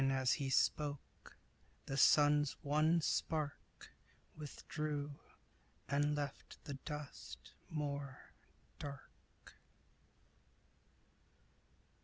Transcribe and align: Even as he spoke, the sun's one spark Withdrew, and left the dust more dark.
Even 0.01 0.11
as 0.15 0.33
he 0.33 0.49
spoke, 0.49 1.37
the 1.85 1.95
sun's 1.95 2.53
one 2.63 3.01
spark 3.01 3.91
Withdrew, 4.35 5.11
and 5.87 6.15
left 6.15 6.57
the 6.63 6.73
dust 6.73 7.53
more 7.69 8.17
dark. 8.79 9.59